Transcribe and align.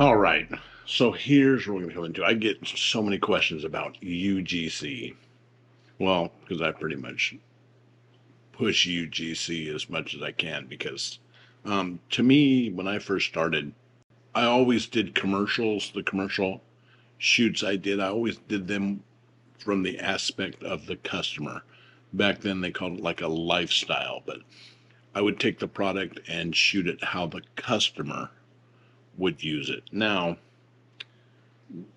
All 0.00 0.16
right. 0.16 0.48
So 0.86 1.12
here's 1.12 1.66
what 1.66 1.74
we're 1.74 1.80
going 1.80 1.90
to 1.90 1.94
come 1.94 2.04
into. 2.06 2.24
I 2.24 2.32
get 2.32 2.66
so 2.66 3.02
many 3.02 3.18
questions 3.18 3.64
about 3.64 4.00
UGC. 4.00 5.14
Well, 5.98 6.32
because 6.40 6.62
I 6.62 6.70
pretty 6.70 6.96
much 6.96 7.34
push 8.52 8.88
UGC 8.88 9.68
as 9.74 9.90
much 9.90 10.14
as 10.14 10.22
I 10.22 10.32
can 10.32 10.64
because 10.64 11.18
um, 11.66 12.00
to 12.12 12.22
me, 12.22 12.70
when 12.70 12.88
I 12.88 12.98
first 12.98 13.28
started, 13.28 13.74
I 14.34 14.44
always 14.44 14.86
did 14.86 15.14
commercials. 15.14 15.92
The 15.94 16.02
commercial 16.02 16.62
shoots 17.18 17.62
I 17.62 17.76
did, 17.76 18.00
I 18.00 18.08
always 18.08 18.38
did 18.38 18.68
them 18.68 19.02
from 19.58 19.82
the 19.82 19.98
aspect 19.98 20.62
of 20.62 20.86
the 20.86 20.96
customer. 20.96 21.62
Back 22.14 22.40
then, 22.40 22.62
they 22.62 22.70
called 22.70 22.94
it 22.94 23.02
like 23.02 23.20
a 23.20 23.28
lifestyle, 23.28 24.22
but 24.24 24.38
I 25.14 25.20
would 25.20 25.38
take 25.38 25.58
the 25.58 25.68
product 25.68 26.20
and 26.26 26.56
shoot 26.56 26.88
it 26.88 27.04
how 27.04 27.26
the 27.26 27.42
customer 27.54 28.30
would 29.20 29.42
use 29.42 29.70
it. 29.70 29.84
Now, 29.92 30.36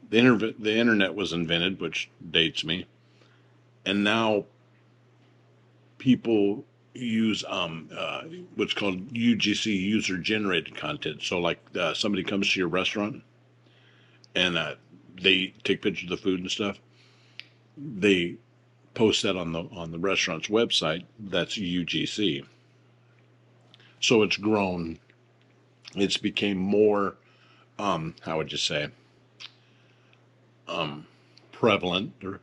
the, 0.10 0.18
inter- 0.18 0.54
the 0.60 0.78
internet 0.78 1.16
was 1.16 1.34
invented, 1.34 1.82
which 1.82 2.10
dates 2.32 2.64
me, 2.64 2.86
and 3.86 4.04
now 4.04 4.46
people 5.98 6.64
use 6.94 7.44
um, 7.48 7.90
uh, 7.98 8.22
what's 8.56 8.74
called 8.74 9.14
UGC 9.14 9.66
user 9.66 10.18
generated 10.18 10.76
content. 10.76 11.24
So, 11.24 11.40
like 11.40 11.60
uh, 11.76 11.94
somebody 11.96 12.24
comes 12.24 12.52
to 12.54 12.60
your 12.60 12.70
restaurant 12.70 13.24
and 14.36 14.58
uh, 14.58 14.76
they 15.22 15.54
take 15.64 15.82
pictures 15.82 16.12
of 16.12 16.18
the 16.18 16.24
food 16.24 16.40
and 16.42 16.52
stuff. 16.52 16.78
They 17.78 18.36
post 18.94 19.24
that 19.24 19.36
on 19.36 19.52
the 19.52 19.64
on 19.72 19.92
the 19.92 20.00
restaurant's 20.00 20.48
website. 20.48 21.06
That's 21.20 21.58
UGC. 21.58 22.46
So 24.00 24.22
it's 24.24 24.38
grown. 24.38 25.00
It's 25.96 26.18
became 26.18 26.58
more. 26.58 27.16
Um, 27.78 28.16
how 28.22 28.38
would 28.38 28.52
you 28.52 28.58
say? 28.58 28.90
Um, 30.68 31.08
prevalent. 31.52 32.14
Or 32.24 32.40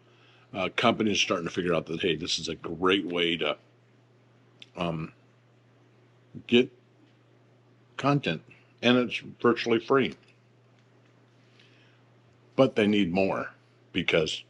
uh, 0.54 0.68
companies 0.76 1.20
starting 1.20 1.46
to 1.46 1.52
figure 1.52 1.74
out 1.74 1.86
that 1.86 2.00
hey, 2.00 2.16
this 2.16 2.38
is 2.38 2.48
a 2.48 2.54
great 2.54 3.06
way 3.06 3.36
to 3.36 3.56
um, 4.76 5.12
get 6.46 6.70
content, 7.96 8.42
and 8.82 8.96
it's 8.96 9.22
virtually 9.40 9.78
free. 9.78 10.14
But 12.56 12.76
they 12.76 12.86
need 12.86 13.12
more 13.12 13.50
because 13.92 14.42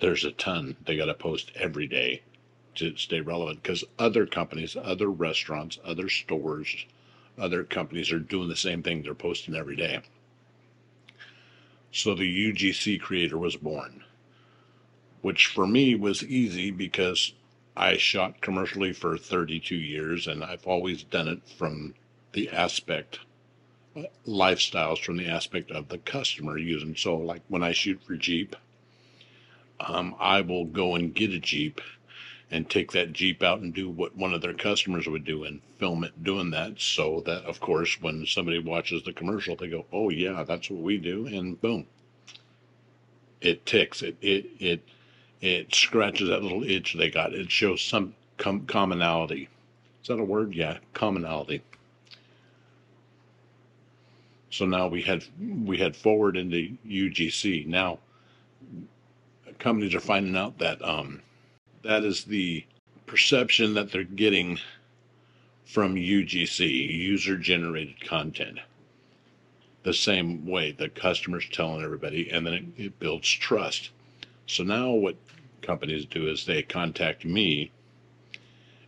there's 0.00 0.24
a 0.24 0.30
ton 0.32 0.76
they 0.84 0.96
got 0.96 1.06
to 1.06 1.14
post 1.14 1.50
every 1.54 1.86
day 1.86 2.22
to 2.76 2.96
stay 2.96 3.20
relevant 3.20 3.62
because 3.62 3.84
other 3.98 4.26
companies, 4.26 4.76
other 4.80 5.10
restaurants, 5.10 5.78
other 5.84 6.08
stores, 6.08 6.86
other 7.38 7.64
companies 7.64 8.12
are 8.12 8.18
doing 8.18 8.48
the 8.48 8.56
same 8.56 8.82
thing. 8.82 9.02
They're 9.02 9.14
posting 9.14 9.54
every 9.54 9.76
day. 9.76 10.00
So 11.90 12.14
the 12.14 12.52
UGC 12.52 13.00
creator 13.00 13.38
was 13.38 13.56
born, 13.56 14.04
which 15.22 15.46
for 15.46 15.66
me 15.66 15.94
was 15.94 16.22
easy 16.22 16.70
because 16.70 17.32
I 17.76 17.96
shot 17.96 18.40
commercially 18.40 18.92
for 18.92 19.16
32 19.16 19.74
years 19.74 20.26
and 20.26 20.44
I've 20.44 20.66
always 20.66 21.04
done 21.04 21.28
it 21.28 21.48
from 21.48 21.94
the 22.32 22.50
aspect 22.50 23.20
lifestyles 24.26 24.98
from 24.98 25.16
the 25.16 25.26
aspect 25.26 25.70
of 25.70 25.88
the 25.88 25.98
customer 25.98 26.58
using 26.58 26.94
so 26.94 27.16
like 27.16 27.42
when 27.48 27.62
I 27.62 27.72
shoot 27.72 28.00
for 28.02 28.14
Jeep 28.14 28.54
um, 29.80 30.14
I 30.18 30.40
will 30.40 30.64
go 30.64 30.94
and 30.94 31.14
get 31.14 31.32
a 31.32 31.38
Jeep 31.38 31.80
and 32.50 32.68
take 32.68 32.92
that 32.92 33.12
Jeep 33.12 33.42
out 33.42 33.60
and 33.60 33.74
do 33.74 33.90
what 33.90 34.16
one 34.16 34.32
of 34.32 34.40
their 34.40 34.54
customers 34.54 35.06
would 35.06 35.24
do 35.24 35.44
and 35.44 35.60
film 35.78 36.04
it 36.04 36.24
doing 36.24 36.50
that 36.50 36.80
so 36.80 37.22
that 37.26 37.44
of 37.44 37.60
course 37.60 38.00
when 38.00 38.24
somebody 38.26 38.58
watches 38.58 39.02
the 39.04 39.12
commercial 39.12 39.54
they 39.56 39.68
go 39.68 39.84
oh 39.92 40.08
yeah 40.10 40.42
that's 40.44 40.70
what 40.70 40.82
we 40.82 40.96
do 40.96 41.26
and 41.26 41.60
boom 41.60 41.86
it 43.40 43.66
ticks 43.66 44.02
it 44.02 44.16
it 44.22 44.46
it 44.58 44.82
it 45.40 45.74
scratches 45.74 46.28
that 46.28 46.42
little 46.42 46.64
itch 46.64 46.94
they 46.94 47.10
got. 47.10 47.32
It 47.32 47.50
shows 47.50 47.82
some 47.82 48.14
com- 48.36 48.66
commonality. 48.66 49.48
Is 50.02 50.08
that 50.08 50.18
a 50.18 50.24
word? 50.24 50.54
Yeah, 50.54 50.78
commonality. 50.94 51.62
So 54.50 54.64
now 54.64 54.88
we 54.88 55.02
had 55.02 55.24
we 55.64 55.78
had 55.78 55.94
forward 55.94 56.36
into 56.36 56.76
UGC. 56.86 57.66
Now 57.66 57.98
companies 59.58 59.94
are 59.94 60.00
finding 60.00 60.36
out 60.36 60.58
that 60.58 60.82
um, 60.82 61.20
that 61.82 62.04
is 62.04 62.24
the 62.24 62.64
perception 63.06 63.74
that 63.74 63.90
they're 63.90 64.04
getting 64.04 64.58
from 65.64 65.94
UGC, 65.94 66.90
user 66.90 67.36
generated 67.36 68.00
content. 68.06 68.58
The 69.82 69.94
same 69.94 70.46
way 70.46 70.72
the 70.72 70.88
customer's 70.88 71.48
telling 71.50 71.82
everybody, 71.82 72.30
and 72.30 72.46
then 72.46 72.54
it, 72.54 72.64
it 72.76 72.98
builds 72.98 73.28
trust. 73.28 73.90
So 74.46 74.64
now 74.64 74.90
what 74.90 75.16
companies 75.62 76.06
do 76.06 76.28
is 76.28 76.44
they 76.44 76.62
contact 76.62 77.24
me 77.24 77.70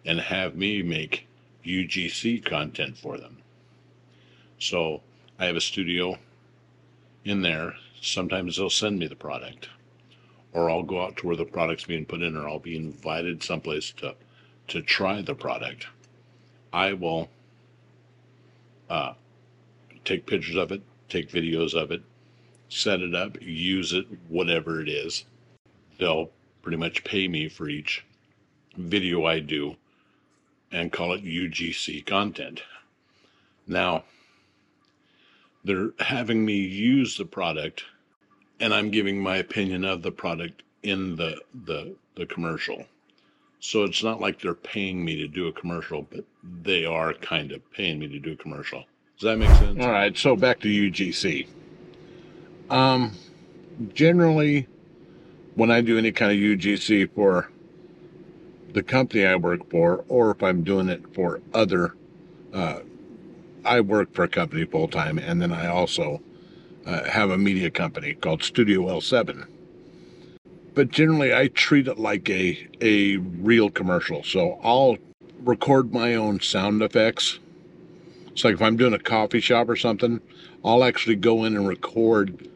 and 0.05 0.19
have 0.21 0.57
me 0.57 0.83
make 0.83 1.27
UGC 1.65 2.45
content 2.45 2.97
for 2.97 3.19
them. 3.19 3.39
So 4.59 5.03
I 5.39 5.47
have 5.47 5.57
a 5.57 5.61
studio 5.61 6.19
in 7.25 7.43
there. 7.43 7.75
Sometimes 8.01 8.57
they'll 8.57 8.71
send 8.71 8.99
me 8.99 9.07
the 9.07 9.17
product, 9.17 9.69
or 10.53 10.71
I'll 10.71 10.83
go 10.83 11.03
out 11.03 11.17
to 11.19 11.27
where 11.27 11.37
the 11.37 11.45
product's 11.45 11.85
being 11.85 12.07
put 12.07 12.23
in, 12.23 12.37
or 12.37 12.49
I'll 12.49 12.59
be 12.59 12.77
invited 12.77 13.43
someplace 13.43 13.93
to 13.99 14.15
to 14.69 14.83
try 14.83 15.21
the 15.21 15.35
product. 15.35 15.87
I 16.73 16.93
will 16.93 17.29
uh, 18.89 19.15
take 20.05 20.27
pictures 20.27 20.57
of 20.57 20.71
it, 20.71 20.83
take 21.09 21.29
videos 21.29 21.75
of 21.75 21.91
it, 21.91 22.03
set 22.69 23.01
it 23.01 23.15
up, 23.15 23.37
use 23.41 23.93
it, 23.93 24.07
whatever 24.29 24.81
it 24.81 24.89
is 24.89 25.25
they'll 26.01 26.31
pretty 26.63 26.79
much 26.79 27.05
pay 27.05 27.29
me 27.29 27.49
for 27.49 27.69
each 27.69 28.05
video 28.77 29.27
I 29.27 29.39
do 29.39 29.77
and 30.73 30.93
call 30.93 31.13
it 31.13 31.25
UGC 31.25 32.05
content. 32.07 32.63
Now, 33.67 34.05
they're 35.63 35.91
having 35.99 36.45
me 36.45 36.55
use 36.55 37.17
the 37.17 37.25
product 37.25 37.85
and 38.61 38.75
I'm 38.75 38.91
giving 38.91 39.21
my 39.21 39.37
opinion 39.39 39.85
of 39.85 40.03
the 40.03 40.13
product 40.13 40.63
in 40.83 41.17
the 41.17 41.41
the 41.65 41.97
the 42.17 42.27
commercial. 42.27 42.85
So 43.61 43.85
it's 43.85 44.03
not 44.03 44.21
like 44.21 44.41
they're 44.41 44.55
paying 44.55 45.05
me 45.05 45.17
to 45.17 45.29
do 45.29 45.49
a 45.49 45.53
commercial, 45.53 46.03
but 46.11 46.25
they 46.63 46.85
are 46.85 47.13
kind 47.13 47.53
of 47.53 47.69
paying 47.73 47.99
me 47.99 48.09
to 48.09 48.19
do 48.19 48.33
a 48.33 48.37
commercial. 48.37 48.85
Does 49.19 49.27
that 49.27 49.39
make 49.39 49.51
sense? 49.59 49.79
All 49.81 49.91
right, 49.91 50.17
so 50.17 50.37
back 50.37 50.61
to 50.61 50.69
UGC. 50.69 51.49
Um 52.71 53.13
generally 53.95 54.67
when 55.55 55.71
I 55.71 55.81
do 55.81 55.99
any 55.99 56.13
kind 56.13 56.33
of 56.33 56.39
UGC 56.39 57.15
for 57.15 57.51
the 58.73 58.83
company 58.83 59.27
I 59.27 59.37
work 59.37 59.69
for, 59.71 60.05
or 60.09 60.31
if 60.31 60.43
I'm 60.43 60.63
doing 60.63 60.89
it 60.89 61.03
for 61.15 61.41
other, 61.53 61.95
uh, 62.55 62.81
I 63.65 63.81
work 63.81 64.15
for 64.15 64.25
a 64.25 64.29
company 64.29 64.65
full 64.65 64.89
time, 64.89 65.19
and 65.19 65.43
then 65.43 65.53
I 65.53 65.67
also 65.67 66.23
uh, 66.87 67.05
have 67.05 67.31
a 67.31 67.39
media 67.39 67.71
company 67.71 68.15
called 68.15 68.43
Studio 68.43 68.83
L7. 68.83 69.47
But 70.75 70.91
generally, 70.91 71.35
I 71.35 71.49
treat 71.49 71.89
it 71.89 71.99
like 71.99 72.29
a 72.31 72.69
a 72.81 73.17
real 73.17 73.71
commercial. 73.71 74.23
So 74.23 74.59
I'll 74.63 74.97
record 75.43 75.93
my 75.93 76.15
own 76.15 76.41
sound 76.41 76.83
effects. 76.83 77.39
It's 78.29 78.45
like 78.45 78.55
if 78.55 78.63
I'm 78.63 78.77
doing 78.77 78.95
a 78.95 78.99
coffee 78.99 79.41
shop 79.41 79.69
or 79.69 79.77
something, 79.77 80.21
I'll 80.65 80.85
actually 80.85 81.17
go 81.17 81.45
in 81.45 81.57
and 81.57 81.67
record 81.67 82.49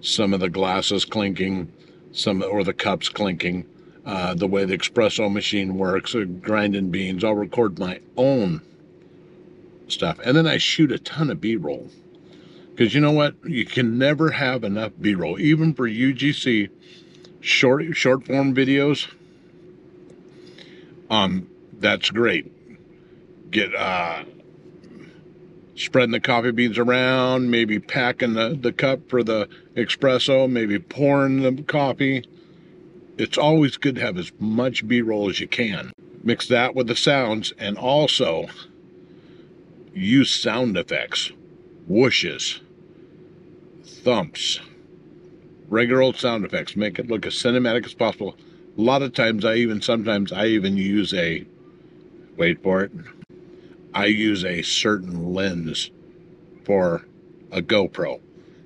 some 0.00 0.32
of 0.32 0.40
the 0.40 0.48
glasses 0.48 1.04
clinking, 1.04 1.70
some 2.12 2.42
or 2.42 2.64
the 2.64 2.72
cups 2.72 3.08
clinking, 3.08 3.66
uh, 4.06 4.34
the 4.34 4.46
way 4.46 4.64
the 4.64 4.78
espresso 4.78 5.30
machine 5.30 5.76
works, 5.76 6.14
or 6.14 6.24
grinding 6.24 6.90
beans. 6.90 7.22
I'll 7.22 7.34
record 7.34 7.78
my 7.78 8.00
own 8.16 8.62
stuff, 9.88 10.18
and 10.24 10.36
then 10.36 10.46
I 10.46 10.56
shoot 10.58 10.92
a 10.92 10.98
ton 10.98 11.30
of 11.30 11.40
B-roll. 11.40 11.90
Because 12.80 12.94
you 12.94 13.02
know 13.02 13.12
what, 13.12 13.34
you 13.44 13.66
can 13.66 13.98
never 13.98 14.30
have 14.30 14.64
enough 14.64 14.92
B-roll, 14.98 15.38
even 15.38 15.74
for 15.74 15.86
UGC 15.86 16.70
short 17.42 17.94
short 17.94 18.24
form 18.24 18.54
videos. 18.54 19.06
Um, 21.10 21.46
that's 21.74 22.08
great. 22.08 22.50
Get 23.50 23.74
uh, 23.74 24.24
spreading 25.74 26.12
the 26.12 26.20
coffee 26.20 26.52
beans 26.52 26.78
around, 26.78 27.50
maybe 27.50 27.78
packing 27.78 28.32
the, 28.32 28.58
the 28.58 28.72
cup 28.72 29.10
for 29.10 29.22
the 29.22 29.46
espresso, 29.74 30.50
maybe 30.50 30.78
pouring 30.78 31.42
the 31.42 31.62
coffee. 31.64 32.24
It's 33.18 33.36
always 33.36 33.76
good 33.76 33.96
to 33.96 34.00
have 34.00 34.16
as 34.16 34.32
much 34.38 34.88
B 34.88 35.02
roll 35.02 35.28
as 35.28 35.38
you 35.38 35.48
can. 35.48 35.92
Mix 36.24 36.48
that 36.48 36.74
with 36.74 36.86
the 36.86 36.96
sounds 36.96 37.52
and 37.58 37.76
also 37.76 38.46
use 39.92 40.30
sound 40.30 40.78
effects, 40.78 41.30
whooshes, 41.86 42.60
thumps, 43.90 44.60
regular 45.68 46.02
old 46.02 46.16
sound 46.16 46.44
effects. 46.44 46.76
Make 46.76 46.98
it 46.98 47.08
look 47.08 47.26
as 47.26 47.34
cinematic 47.34 47.84
as 47.84 47.94
possible. 47.94 48.36
A 48.78 48.80
lot 48.80 49.02
of 49.02 49.12
times, 49.12 49.44
I 49.44 49.56
even 49.56 49.82
sometimes 49.82 50.32
I 50.32 50.46
even 50.46 50.76
use 50.76 51.12
a 51.12 51.44
wait 52.36 52.62
for 52.62 52.82
it 52.82 52.92
I 53.92 54.06
use 54.06 54.44
a 54.44 54.62
certain 54.62 55.34
lens 55.34 55.90
for 56.64 57.06
a 57.50 57.60
GoPro. 57.60 58.20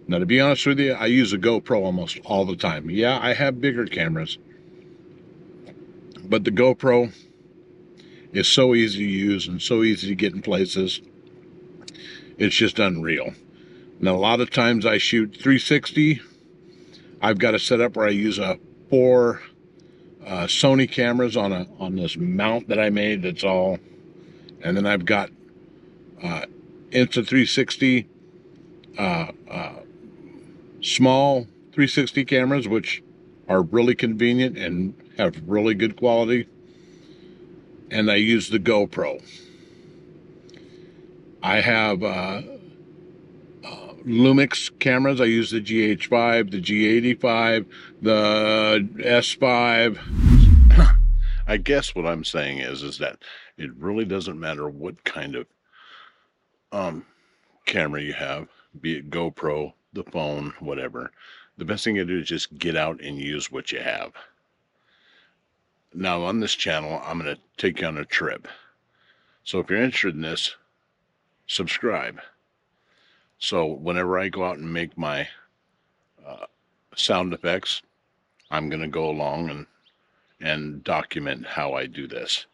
Now, 0.07 0.19
to 0.19 0.27
be 0.27 0.39
honest 0.39 0.67
with 0.67 0.79
you, 0.79 0.93
I 0.93 1.07
use 1.07 1.33
a 1.33 1.39
GoPro 1.39 1.83
almost 1.83 2.21
all 2.25 2.45
the 2.45 2.57
time. 2.57 2.91
Yeah, 2.91 3.19
I 3.21 3.33
have 3.33 3.61
bigger 3.61 3.87
cameras, 3.87 4.37
but 6.25 6.45
the 6.45 6.51
GoPro 6.51 7.13
is 8.33 8.47
so 8.47 8.75
easy 8.75 8.99
to 8.99 9.11
use 9.11 9.49
and 9.49 9.63
so 9.63 9.83
easy 9.83 10.09
to 10.09 10.15
get 10.15 10.35
in 10.35 10.43
places. 10.43 11.01
It's 12.37 12.55
just 12.55 12.79
unreal. 12.79 13.33
Now, 14.01 14.15
a 14.15 14.19
lot 14.19 14.41
of 14.41 14.51
times 14.51 14.85
I 14.85 14.99
shoot 14.99 15.35
360. 15.35 16.21
I've 17.23 17.39
got 17.39 17.55
a 17.55 17.59
setup 17.59 17.97
where 17.97 18.07
I 18.07 18.11
use 18.11 18.39
a 18.39 18.59
four 18.91 19.43
uh, 20.27 20.45
Sony 20.45 20.91
cameras 20.91 21.37
on 21.37 21.53
a 21.53 21.67
on 21.79 21.97
this 21.97 22.17
mount 22.17 22.69
that 22.69 22.79
I 22.79 22.91
made. 22.91 23.23
That's 23.23 23.45
all, 23.45 23.79
and 24.63 24.77
then 24.77 24.87
I've 24.87 25.05
got 25.05 25.31
uh, 26.23 26.47
Insta360 26.91 28.07
uh, 28.99 29.33
uh, 29.51 29.73
small 30.81 31.45
360 31.73 32.25
cameras, 32.25 32.69
which 32.69 33.03
are 33.49 33.63
really 33.63 33.95
convenient 33.95 34.57
and 34.57 34.95
have 35.19 35.43
really 35.47 35.75
good 35.75 35.97
quality. 35.97 36.47
And 37.91 38.11
I 38.11 38.17
use 38.17 38.49
the 38.49 38.59
GoPro. 38.59 39.23
I 41.43 41.61
have 41.61 42.03
uh, 42.03 42.07
uh, 42.07 42.43
Lumix 44.07 44.71
cameras. 44.79 45.21
I 45.21 45.25
use 45.25 45.51
the 45.51 45.61
GH5, 45.61 46.51
the 46.51 46.61
G85, 46.61 47.67
the 48.03 48.89
S5. 48.99 49.99
I 51.47 51.57
guess 51.59 51.95
what 51.95 52.07
I'm 52.07 52.25
saying 52.25 52.59
is, 52.59 52.83
is 52.83 52.99
that 52.99 53.19
it 53.57 53.75
really 53.75 54.05
doesn't 54.05 54.39
matter 54.39 54.69
what 54.69 55.05
kind 55.05 55.37
of 55.37 55.47
um, 56.73 57.07
camera 57.67 58.03
you 58.03 58.13
have, 58.15 58.49
be 58.81 58.99
it 58.99 59.11
GoPro, 59.11 59.73
the 59.93 60.05
phone, 60.05 60.55
whatever. 60.59 61.13
The 61.57 61.65
best 61.65 61.85
thing 61.85 61.95
to 61.97 62.05
do 62.05 62.19
is 62.19 62.29
just 62.29 62.59
get 62.59 62.77
out 62.77 63.01
and 63.01 63.19
use 63.19 63.53
what 63.53 63.73
you 63.73 63.81
have. 63.81 64.13
Now, 65.93 66.25
on 66.25 66.41
this 66.41 66.55
channel, 66.55 67.01
I'm 67.05 67.21
going 67.21 67.37
to 67.37 67.41
take 67.57 67.81
you 67.81 67.87
on 67.87 67.99
a 67.99 68.05
trip. 68.05 68.49
So 69.45 69.61
if 69.61 69.71
you're 69.71 69.83
interested 69.83 70.17
in 70.17 70.23
this, 70.23 70.57
subscribe. 71.47 72.21
So 73.39 73.67
whenever 73.67 74.19
I 74.19 74.29
go 74.29 74.45
out 74.45 74.59
and 74.59 74.73
make 74.73 74.97
my 74.97 75.29
uh, 76.27 76.47
sound 76.97 77.33
effects, 77.33 77.83
I'm 78.51 78.69
going 78.69 78.83
to 78.83 78.89
go 78.89 79.09
along 79.09 79.51
and 79.51 79.67
and 80.41 80.85
document 80.85 81.47
how 81.47 81.73
I 81.73 81.87
do 81.87 82.07
this. 82.07 82.47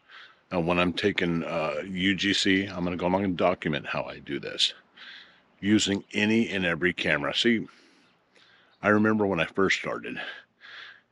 And 0.50 0.66
when 0.66 0.78
I'm 0.78 0.92
taking 0.92 1.44
uh, 1.44 1.76
UGC, 1.82 2.68
I'm 2.68 2.84
going 2.84 2.96
to 2.96 3.00
go 3.00 3.06
along 3.06 3.24
and 3.24 3.36
document 3.36 3.86
how 3.86 4.04
I 4.04 4.18
do 4.18 4.38
this 4.38 4.74
using 5.60 6.04
any 6.12 6.48
and 6.48 6.64
every 6.64 6.92
camera. 6.92 7.34
See, 7.34 7.66
I 8.82 8.88
remember 8.88 9.26
when 9.26 9.40
I 9.40 9.44
first 9.44 9.78
started, 9.78 10.20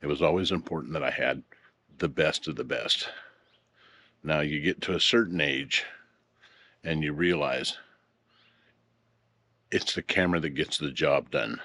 it 0.00 0.06
was 0.06 0.23
always 0.23 0.50
important 0.50 0.93
that 0.94 1.03
I 1.03 1.11
had 1.11 1.43
the 1.99 2.09
best 2.09 2.49
of 2.49 2.56
the 2.56 2.65
best. 2.65 3.09
Now 4.23 4.41
you 4.41 4.61
get 4.61 4.81
to 4.82 4.94
a 4.94 5.00
certain 5.00 5.41
age 5.41 5.85
and 6.82 7.03
you 7.03 7.12
realize 7.12 7.76
it's 9.70 9.94
the 9.94 10.03
camera 10.03 10.41
that 10.41 10.50
gets 10.50 10.79
the 10.79 10.91
job 10.91 11.31
done, 11.31 11.61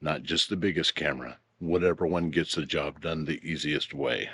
not 0.00 0.22
just 0.22 0.48
the 0.48 0.56
biggest 0.56 0.94
camera, 0.94 1.38
whatever 1.58 2.06
one 2.06 2.30
gets 2.30 2.54
the 2.54 2.66
job 2.66 3.00
done 3.00 3.24
the 3.24 3.40
easiest 3.42 3.92
way. 3.92 4.30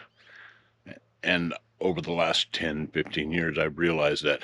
And 1.23 1.55
over 1.81 2.00
the 2.00 2.12
last 2.12 2.53
10, 2.53 2.88
15 2.88 3.32
years, 3.32 3.59
I've 3.59 3.79
realized 3.79 4.25
that 4.25 4.41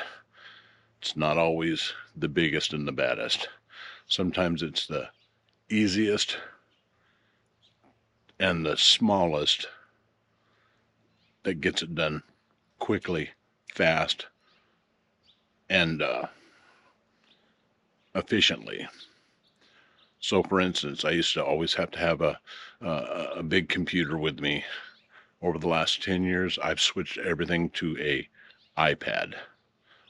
it's 1.00 1.17
not 1.17 1.38
always 1.38 1.93
the 2.17 2.29
biggest 2.29 2.73
and 2.73 2.87
the 2.87 2.93
baddest. 2.93 3.49
Sometimes 4.06 4.62
it's 4.62 4.87
the 4.87 5.09
easiest 5.69 6.37
and 8.38 8.67
the 8.67 8.76
smallest 8.76 9.67
that 11.44 11.61
gets 11.61 11.82
it 11.82 11.94
done 11.94 12.23
quickly, 12.79 13.31
fast, 13.75 14.26
and 15.69 16.03
uh, 16.03 16.26
efficiently. 18.14 18.87
So, 20.20 20.43
for 20.43 20.61
instance, 20.61 21.05
I 21.05 21.11
used 21.11 21.34
to 21.34 21.44
always 21.44 21.75
have 21.75 21.90
to 21.93 21.99
have 21.99 22.20
a, 22.22 22.38
a, 22.81 23.43
big 23.43 23.69
computer 23.69 24.16
with 24.16 24.40
me. 24.40 24.64
Over 25.43 25.58
the 25.58 25.69
last 25.69 26.02
10 26.02 26.22
years, 26.22 26.58
I've 26.62 26.81
switched 26.81 27.19
everything 27.19 27.69
to 27.70 27.96
a 28.00 28.28
iPad. 28.78 29.34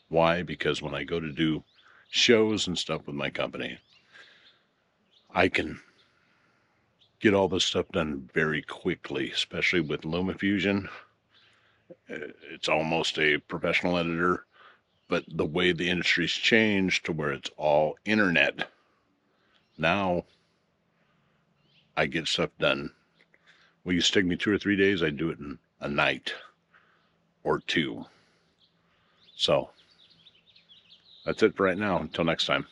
Why? 0.08 0.42
Because 0.42 0.80
when 0.80 0.94
I 0.94 1.02
go 1.02 1.18
to 1.18 1.32
do 1.32 1.64
shows 2.10 2.68
and 2.68 2.78
stuff 2.78 3.06
with 3.06 3.16
my 3.16 3.30
company, 3.30 3.78
I 5.34 5.48
can 5.48 5.80
get 7.18 7.34
all 7.34 7.48
this 7.48 7.64
stuff 7.64 7.88
done 7.90 8.30
very 8.32 8.62
quickly, 8.62 9.32
especially 9.32 9.80
with 9.80 10.02
LumaFusion. 10.02 10.88
Uh, 12.08 12.30
it's 12.52 12.68
almost 12.68 13.18
a 13.18 13.38
professional 13.38 13.98
editor, 13.98 14.46
but 15.08 15.24
the 15.28 15.44
way 15.44 15.72
the 15.72 15.88
industry's 15.88 16.32
changed 16.32 17.04
to 17.06 17.12
where 17.12 17.32
it's 17.32 17.50
all 17.56 17.96
internet, 18.04 18.68
now 19.78 20.24
I 21.96 22.06
get 22.06 22.26
stuff 22.26 22.50
done. 22.58 22.90
Will 23.84 23.92
you 23.92 24.00
stick 24.00 24.24
me 24.24 24.36
two 24.36 24.52
or 24.52 24.58
three 24.58 24.76
days? 24.76 25.02
I 25.02 25.10
do 25.10 25.30
it 25.30 25.38
in 25.38 25.58
a 25.80 25.88
night 25.88 26.34
or 27.42 27.60
two. 27.60 28.04
So 29.36 29.70
that's 31.24 31.42
it 31.42 31.56
for 31.56 31.64
right 31.64 31.78
now. 31.78 31.98
Until 31.98 32.24
next 32.24 32.46
time. 32.46 32.66